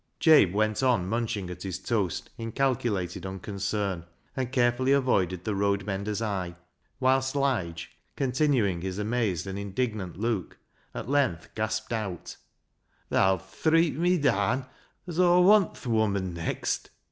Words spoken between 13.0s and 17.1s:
—"Tha'U threeap me daan as Aw zvaiit th' woman next."